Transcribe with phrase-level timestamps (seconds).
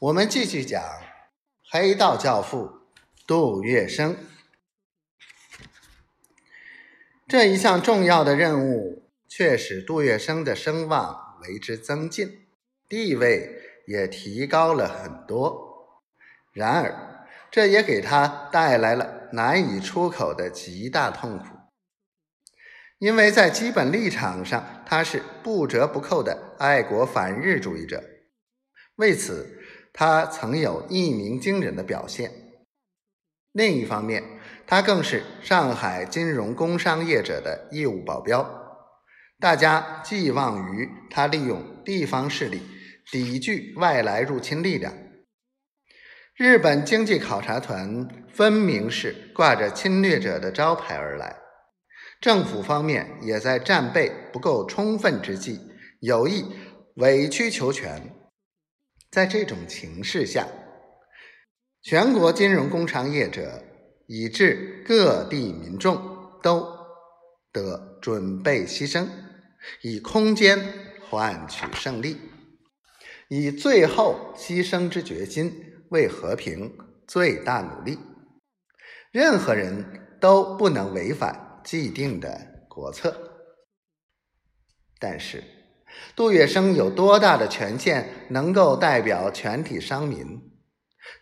[0.00, 0.80] 我们继续讲
[1.72, 2.82] 黑道教父
[3.26, 4.14] 杜月笙。
[7.26, 12.46] 这一项重要的任务，却使杜月笙的声望为之增进，
[12.88, 16.00] 地位也提高了很多。
[16.52, 21.46] 然而，这也给他带来了难以出口的极大痛苦，
[22.98, 28.00] 因为在基本立场上，他是不折不扣的爱国反日主义者。
[28.94, 29.57] 为此，
[30.00, 32.30] 他曾有一鸣惊人的表现。
[33.50, 34.22] 另一方面，
[34.64, 38.48] 他更是上海金融工商业者的业务保镖，
[39.40, 42.62] 大家寄望于他利用地方势力
[43.10, 44.94] 抵御外来入侵力量。
[46.36, 51.34] 日本经济考察团分明是挂着侵略者的招牌而来，
[52.20, 55.58] 政府方面也在战备不够充分之际，
[55.98, 56.44] 有意
[56.94, 58.14] 委曲求全。
[59.18, 60.46] 在这种情势下，
[61.82, 63.64] 全国金融工商业者。
[64.10, 66.00] 以致各地民众
[66.42, 66.66] 都
[67.52, 69.06] 得准备牺牲，
[69.82, 70.58] 以空间
[71.10, 72.16] 换取胜利，
[73.28, 75.52] 以最后牺牲之决心
[75.90, 76.74] 为和平
[77.06, 77.98] 最大努力。
[79.12, 83.14] 任何人都不能违反既定的国策。
[84.98, 85.44] 但是，
[86.14, 90.40] 杜月笙有多大的权限，能够代表全体商民？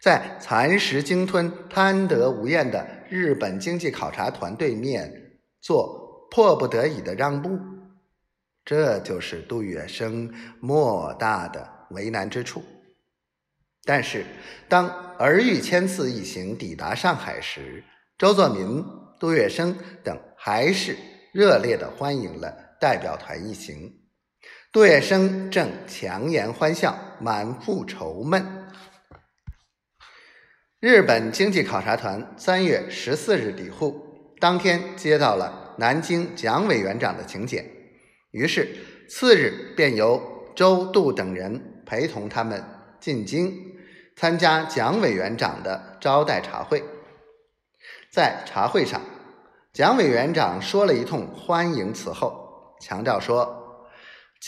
[0.00, 7.58] 在蚕食鲸吞、贪得无厌的日本经济考察团对面做迫不得已的让步，
[8.64, 12.62] 这就是杜月笙莫大的为难之处。
[13.84, 14.24] 但是，
[14.68, 17.84] 当儿玉签字一行抵达上海时，
[18.18, 18.84] 周作民、
[19.20, 19.72] 杜月笙
[20.02, 20.96] 等还是
[21.32, 23.92] 热烈的欢迎了代表团一行。
[24.76, 28.68] 杜月笙正强颜欢笑，满腹愁闷。
[30.80, 37.64] 日本经济考察团三月十四日抵沪，当天接到了南京蒋委员长的请柬，
[38.32, 38.68] 于是
[39.08, 40.20] 次日便由
[40.54, 42.62] 周杜等人陪同他们
[43.00, 43.50] 进京
[44.14, 46.84] 参加蒋委员长的招待茶会。
[48.12, 49.00] 在茶会上，
[49.72, 53.62] 蒋委员长说了一通欢迎词后，强调说：“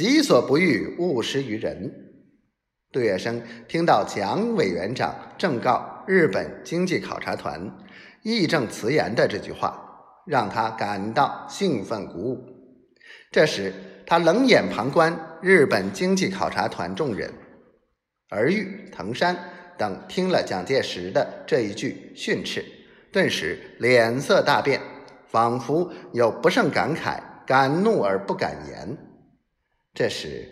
[0.05, 1.93] 己所不欲，勿施于人。”
[2.93, 7.61] 杜月笙听到蒋委员长正告日本经济考察团
[8.23, 9.77] 义正辞严的这句话，
[10.25, 12.39] 让他感到兴奋鼓舞。
[13.33, 13.73] 这时，
[14.07, 17.31] 他冷眼旁观日本经济考察团众人，
[18.31, 19.37] 儿玉、藤山
[19.77, 22.65] 等听了蒋介石的这一句训斥，
[23.13, 24.81] 顿时脸色大变，
[25.27, 28.97] 仿佛有不胜感慨，敢怒而不敢言。
[29.99, 30.49] 这时。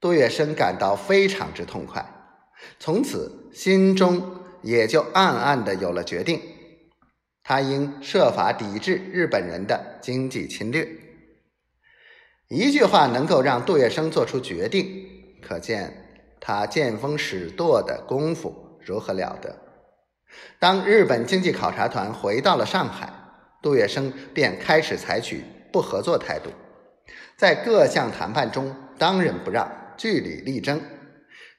[0.00, 2.04] 杜月笙感到非常之痛快，
[2.80, 6.40] 从此心中也就暗暗的有了决定，
[7.44, 10.88] 他应设法抵制日本人的经济侵略。
[12.48, 15.06] 一句话能够让杜月笙做出决定，
[15.40, 19.56] 可见他见风使舵的功夫如何了得。
[20.58, 23.12] 当日本经济考察团回到了上海，
[23.62, 26.50] 杜月笙便开始采取不合作态度，
[27.36, 29.70] 在各项谈判中当仁不让。
[29.94, 30.80] 据理力争。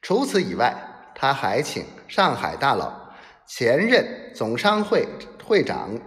[0.02, 0.76] 除此以外，
[1.16, 3.14] 他还请上海大佬、
[3.48, 5.08] 前任总商会
[5.42, 5.98] 会长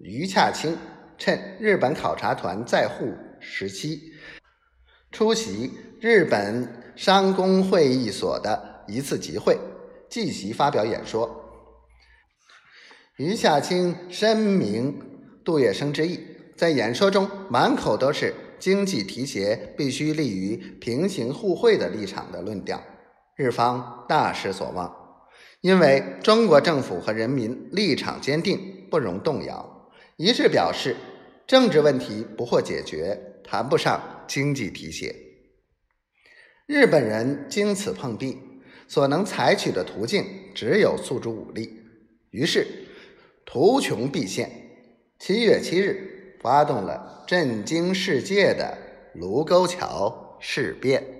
[0.00, 0.76] 于洽清，
[1.16, 4.12] 趁日本考察团在沪时期，
[5.10, 9.56] 出席日本商工会议所的一次集会，
[10.10, 11.42] 即席发表演说。
[13.16, 15.00] 于洽清深明
[15.42, 16.20] 杜月笙之意，
[16.54, 18.34] 在演说中满口都是。
[18.58, 22.82] 经济提携必须立于平行互惠的立场的论调，
[23.36, 24.94] 日方大失所望。
[25.60, 30.96] 因为中国政府和人民立场坚定，不容动摇，一致表示
[31.46, 35.14] 政治问题不获解决，谈不上经济提携。
[36.66, 38.38] 日本人经此碰壁，
[38.86, 41.80] 所能采取的途径只有诉诸武力，
[42.30, 42.66] 于是
[43.44, 44.50] 图穷匕现。
[45.18, 46.17] 七月七日。
[46.40, 48.76] 发动了震惊世界的
[49.14, 51.17] 卢沟桥事变。